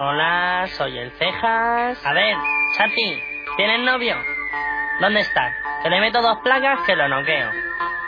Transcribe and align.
Hola, 0.00 0.68
soy 0.76 0.96
el 0.96 1.10
Cejas. 1.18 1.98
A 2.06 2.12
ver, 2.12 2.36
Chati, 2.76 3.20
¿tienes 3.56 3.80
novio? 3.80 4.14
¿Dónde 5.00 5.18
está? 5.18 5.52
Que 5.82 5.90
le 5.90 5.98
meto 6.00 6.22
dos 6.22 6.38
placas 6.44 6.82
que 6.86 6.94
lo 6.94 7.08
noqueo. 7.08 7.50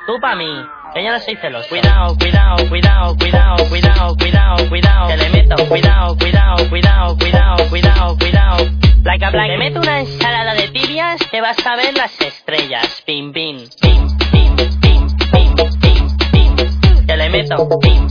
Tú 0.06 0.20
pa' 0.20 0.36
mí, 0.36 0.64
que 0.94 1.02
yo 1.02 1.10
no 1.10 1.18
soy 1.18 1.34
celoso. 1.34 1.68
Cuidado, 1.68 2.16
cuidado, 2.16 2.68
cuidado, 2.68 3.16
cuidado, 3.16 3.68
cuidado, 3.68 4.16
cuidado, 4.16 4.68
cuidado. 4.68 5.08
Que 5.08 5.16
le 5.16 5.30
meto, 5.30 5.56
cuidado, 5.66 6.16
cuidado, 6.16 6.68
cuidado, 6.68 7.18
cuidado, 7.18 7.68
cuidado, 7.68 8.18
cuidado. 8.18 8.56
Placa, 9.02 9.30
placa. 9.32 9.46
Le 9.48 9.58
meto 9.58 9.80
una 9.80 9.98
ensalada 9.98 10.54
de 10.54 10.68
tibias 10.68 11.20
que 11.28 11.40
vas 11.40 11.66
a 11.66 11.74
ver 11.74 11.96
las 11.96 12.20
estrellas. 12.20 13.02
Pim, 13.04 13.32
pim, 13.32 13.64
pim, 13.80 14.16
pim, 14.30 14.56
pim, 14.56 15.08
pim, 15.32 15.54
pim, 15.80 16.16
pim. 16.30 17.06
Que 17.06 17.16
le 17.16 17.30
meto, 17.30 17.68
pim, 17.80 18.09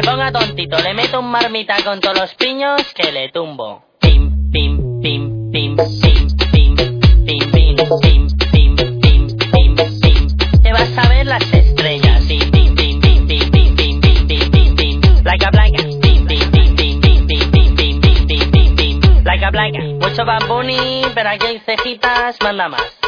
se 0.00 0.10
ponga 0.10 0.32
tontito, 0.32 0.78
le 0.78 0.94
meto 0.94 1.20
un 1.20 1.30
marmita 1.30 1.76
con 1.84 2.00
todos 2.00 2.18
los 2.18 2.34
piños 2.34 2.82
que 2.94 3.12
le 3.12 3.30
tumbo. 3.30 3.84
Pim, 4.00 4.50
pim, 4.50 5.00
pim, 5.02 5.50
pim, 5.50 5.76
pim, 5.76 6.26
pim, 6.52 6.76
pim, 6.76 6.76
pim, 7.24 7.50
pim, 7.50 8.26
pim, 8.50 8.76
pim, 8.76 9.76
pim, 9.76 10.00
pim. 10.00 10.62
Te 10.62 10.72
vas 10.72 10.96
a 10.96 11.08
ver 11.08 11.26
las 11.26 11.42
estrellas. 11.52 12.24
Pim, 12.26 12.50
pim, 12.50 12.74
pim, 12.74 13.00
pim, 13.00 13.26
pim, 13.26 13.50
pim, 13.50 13.76
pim, 13.76 14.00
pim, 14.00 14.26
pim, 14.26 14.50
pim, 14.50 15.00
pim. 15.00 15.22
Placa, 15.22 15.50
placa. 15.50 15.82
Pim, 15.82 16.00
pim, 16.00 16.50
pim, 16.50 16.76
pim, 16.76 16.76
pim, 16.76 17.26
pim, 17.26 17.26
pim, 17.26 17.76
pim, 17.76 18.00
pim, 18.00 18.26
pim, 18.26 18.76
pim, 18.76 19.00
pim. 19.00 19.22
Placa, 19.22 19.50
placa. 19.50 19.80
Mucho 20.00 20.24
Bad 20.24 20.46
Bunny, 20.46 21.02
pero 21.14 21.28
aquí 21.30 21.46
hay 21.46 21.58
cejitas, 21.58 22.36
manda 22.42 22.68
más. 22.68 22.98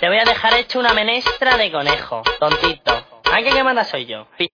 Te 0.00 0.08
voy 0.08 0.18
a 0.18 0.24
dejar 0.24 0.54
hecho 0.54 0.78
una 0.78 0.94
menestra 0.94 1.58
de 1.58 1.70
conejo, 1.70 2.22
tontito. 2.40 3.04
Aquí 3.30 3.50
que 3.50 3.62
manda 3.62 3.84
soy 3.84 4.06
yo. 4.06 4.26